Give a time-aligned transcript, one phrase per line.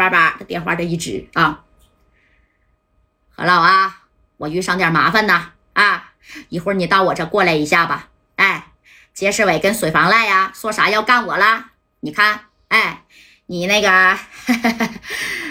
[0.00, 1.60] 叭叭，这电话这一指啊，
[3.28, 4.04] 何老啊，
[4.38, 6.12] 我遇上点麻烦呐啊，
[6.48, 8.08] 一会儿你到我这过来一下吧。
[8.36, 8.68] 哎，
[9.12, 11.66] 杰世伟跟水房赖呀，说啥要干我了？
[12.00, 13.02] 你看，哎，
[13.44, 13.90] 你那个，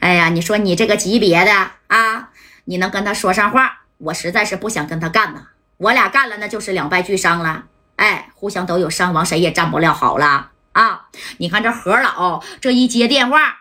[0.00, 2.30] 哎呀，你说你这个级别的啊，
[2.64, 3.82] 你能跟他说上话？
[3.98, 7.66] 我实在是不想跟他干呐，我俩干了那就是两败俱伤了。
[7.94, 11.06] 哎，互相都有伤亡，谁也占不了好了啊！
[11.38, 13.60] 你看这何老这一接电话，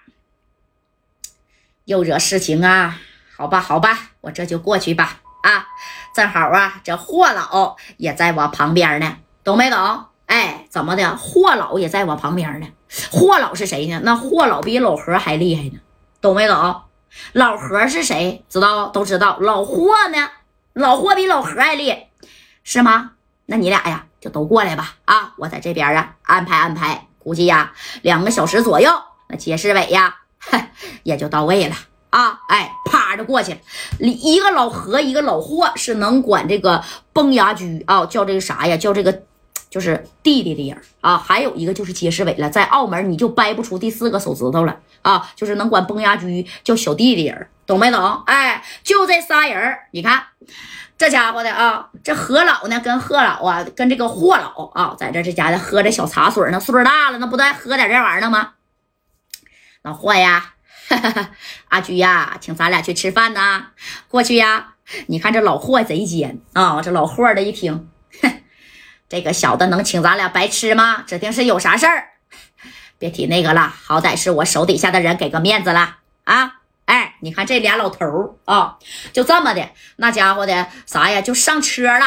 [1.91, 2.97] 又惹事情啊！
[3.35, 5.17] 好吧，好吧，我这就过去吧。
[5.43, 5.67] 啊，
[6.15, 10.05] 正好啊，这霍老也在我旁边呢，懂没懂？
[10.25, 11.17] 哎，怎么的？
[11.17, 12.67] 霍老也在我旁边呢。
[13.11, 13.99] 霍老是谁呢？
[14.05, 15.81] 那霍老比老何还厉害呢，
[16.21, 16.83] 懂没懂？
[17.33, 18.45] 老何是谁？
[18.47, 19.37] 知道都知道。
[19.41, 20.29] 老霍呢？
[20.71, 22.07] 老霍比老何还厉害，
[22.63, 23.11] 是吗？
[23.47, 24.05] 那你俩呀？
[24.21, 28.89] 就都过来吧，啊，我在这边啊，安排安排，估计呀，两个小时左右，
[29.27, 30.19] 那杰世伟呀，
[31.03, 31.75] 也就到位了
[32.09, 33.57] 啊，哎，啪就过去了。
[33.99, 36.83] 一个老何，一个老霍，是能管这个
[37.13, 38.75] 崩牙驹啊，叫这个啥呀？
[38.77, 39.23] 叫这个
[39.69, 41.17] 就是弟弟的人啊。
[41.17, 48.21] 还有一个就是杰世伟了，在澳门你就掰不出第四个手指头了啊，就是能管崩牙驹叫小弟的人，懂没懂？
[48.25, 50.23] 哎，就这仨人你看。
[50.97, 58.49] 这家伙的啊，这何老呢，跟贺老啊，跟这个霍老啊，在这这家的喝着小茶水呢，岁数大了，那不带喝点这玩意儿吗？
[59.83, 60.53] 老霍呀，
[60.89, 61.31] 哈 哈
[61.69, 63.67] 阿菊呀，请咱俩去吃饭呐，
[64.07, 64.75] 过去呀。
[65.07, 67.89] 你看这老霍贼尖啊，这老霍的一听，
[68.21, 68.43] 哼
[69.09, 71.03] 这个小的能请咱俩白吃吗？
[71.07, 72.09] 指定是有啥事儿。
[72.99, 76.59] 别提那个了，好歹是我手底下的人，给个面子了啊。
[76.85, 78.77] 哎，你看这俩老头儿啊，
[79.13, 82.05] 就这么的，那家伙的啥呀，就上车了，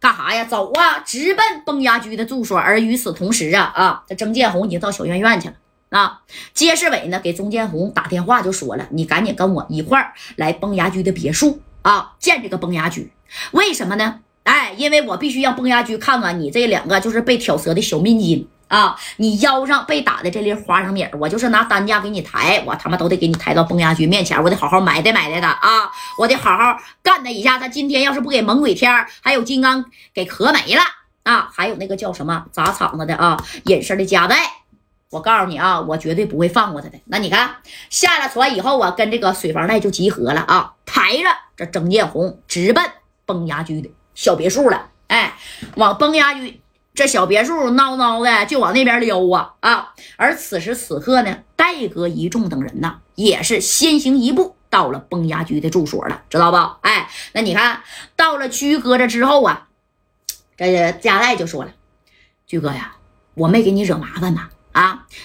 [0.00, 0.44] 干啥呀？
[0.44, 2.58] 走啊，直奔崩牙驹的住所。
[2.58, 5.54] 而与此同时啊啊，这曾建红已经到小院院去了
[5.90, 6.20] 啊。
[6.54, 13.12] 街市委呢，给钟建红打电话就说了，你赶紧跟我一块儿来崩牙驹的别墅啊，见这个崩牙驹。
[13.52, 14.20] 为什么呢？
[14.44, 18.48] 哎，因为我必须让崩牙驹看看你这两个就是被挑舌的小面筋。
[18.68, 18.96] 啊！
[19.18, 25.88] 你腰上被打的这粒花生米我就是拿担架给你抬，我他妈都得给你抬到崩牙驹面前，我得好好埋汰埋汰他啊！
[26.18, 27.60] 我得好好干他一下。
[27.60, 28.92] 他今天要是不给猛鬼天
[29.22, 30.82] 还有金刚给磕没了
[31.22, 31.48] 啊！
[31.54, 34.36] 还有那个叫什么砸场子的啊，隐身的夹带，
[35.10, 36.98] 我告诉你啊，我绝对不会放过他的。
[37.06, 37.56] 那你看
[37.90, 42.84] 下了船以后啊，跟这个水房带就集合了啊，抬着这曾建红直奔
[43.24, 44.90] 崩牙驹的小别墅了。
[45.08, 45.36] 哎，
[45.76, 46.60] 往崩牙驹。
[46.94, 49.92] 这小别墅孬孬的就往那边溜啊啊！
[50.16, 56.56] 而此时此刻呢，戴哥一众等人呢，也是先行一步到了崩牙驹的住所了，知道不？
[56.88, 57.82] 哎，那你看
[58.16, 59.68] 到了驹哥这之后啊，
[60.56, 61.72] 这加代就说了
[62.48, 62.96] ：“驹哥呀，
[63.34, 64.48] 我没给你惹麻烦呐！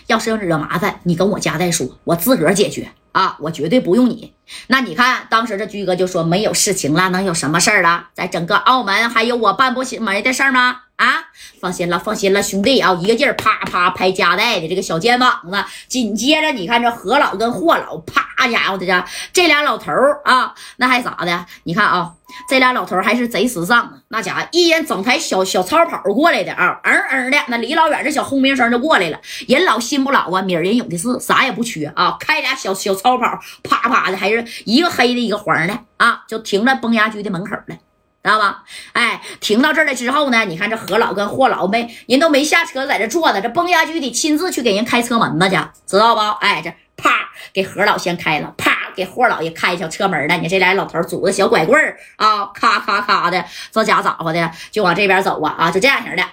[0.07, 4.33] 要是惹麻烦，你跟我家再说，我自个儿解决啊，我绝对不用你。
[4.67, 8.09] 那你看当时这驹哥就说：没有事情了，能有什么事儿了？
[8.13, 11.23] 在整个澳门还有我办不起没的事儿吗？”啊，
[11.59, 15.57] 放心了，放心了，兄弟啊，一个劲儿啪啪拍夹带的这个小肩膀子。
[15.88, 19.03] 紧接着，你看这何老跟霍老，啪家伙的家，
[19.34, 19.91] 这俩老头
[20.23, 21.45] 啊，那还咋的？
[21.63, 22.13] 你看啊，
[22.47, 29.19] 这俩老头还是贼时尚啊，那家伙一人整台小小超跑过来的啊，嗯嗯的，那离老远这小轰鸣声就过来了。
[29.47, 37.75] 人老心不老啊，米儿人有的是，啥也不缺啊，开俩小小超跑，啪啪的，还是一个黑的，一个黄的啊，就停在崩牙驹的门口了。
[38.23, 38.63] 知道吧？
[38.93, 43.41] 哎，停到这儿了之后呢，你看这何老跟霍老没人都没下车，在这坐着。
[43.41, 46.21] 这崩牙驹得亲自去给人开车门子去，知道不？
[46.39, 50.37] 哎，这啪给何老先开了，啪给霍老爷开小车门了。
[50.37, 56.23] 你这俩老头拄着小拐棍儿啊，咔咔咔的，这家咋呼的就往这边走啊啊，就这样型的。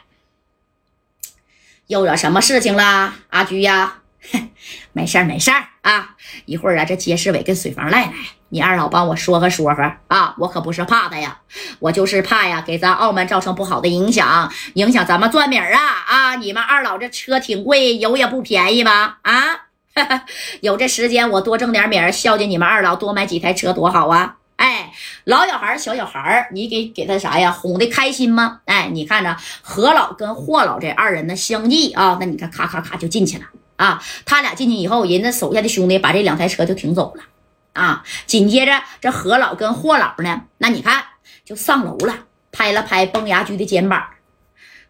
[1.86, 4.00] 又惹什么事情了，阿驹呀？
[4.92, 6.16] 没事儿，没事儿啊！
[6.46, 8.12] 一会儿啊，这杰世伟跟水房赖赖，
[8.48, 10.34] 你二老帮我说和说和啊！
[10.38, 11.38] 我可不是怕他呀，
[11.78, 16.34] 我就是怕呀，给咱澳门造成不好的影响，影响咱们赚米儿啊啊！
[16.36, 19.18] 你们二老这车挺贵，油也不便宜吧？
[19.22, 19.66] 啊，
[20.60, 24.36] 有这时间我多挣点米儿，孝敬你们二老，多买几台车多好啊！
[24.56, 24.92] 哎，
[25.22, 27.52] 老小孩小小孩你给给他啥呀？
[27.52, 28.60] 哄的开心吗？
[28.64, 33.44] 哎，你看着何老跟霍老这二人呢相继啊，那你看咔咔咔就进去了。
[33.78, 37.22] 啊，他俩进去以后，人家手下的兄弟把这两台车就停走了，
[37.72, 41.04] 啊，紧接着这何老跟霍老呢，那你看
[41.44, 44.02] 就上楼了，拍了拍崩牙驹的肩膀，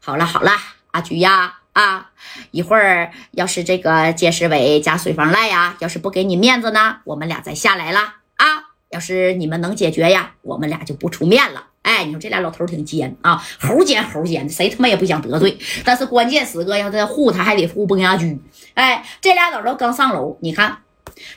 [0.01, 0.53] 好了好了，
[0.93, 2.11] 阿菊呀，啊，
[2.51, 8.01] 一会儿要是这个杰世伟加水房赖呀，要是不给你面子呢，我们俩再下来了
[8.37, 8.47] 啊，
[8.89, 11.67] 要是你们能解决呀，我们俩就不出面了。
[11.83, 15.59] 哎，你说这俩老头挺尖啊，猴尖猴尖的，谁他妈也不想得罪。
[15.85, 18.39] 但是关键时刻要再护他，还得护崩牙驹。
[18.79, 20.79] 哎，这俩老头刚上楼，你看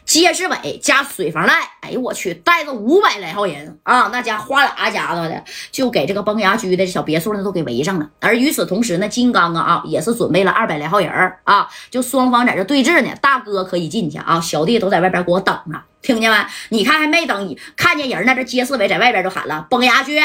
[0.06, 8.08] 街市委加水房赖，哎呦我去，带着五百来号人啊，那家哗啦家伙的就给这个崩牙驹的小别墅呢都给围上了。
[8.20, 11.10] 而与此同时呢，金刚啊啊也是准备了二百来号人
[11.44, 13.10] 啊，就双方在这对峙呢。
[13.20, 16.38] 大哥可以进去啊，小弟都在外边给我等着，听见没？
[16.70, 20.20] 你看还没等你看见人呢，这街市委在外边就喊了：“崩牙驹，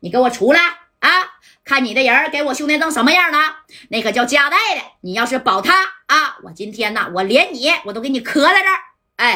[0.00, 0.60] 你给我出来
[1.00, 1.08] 啊！
[1.62, 3.56] 看你的人给我兄弟弄什么样了？
[3.90, 5.74] 那个叫加代的，你要是保他
[6.06, 8.78] 啊，我今天呢，我连你我都给你磕在这儿。”
[9.16, 9.32] 哎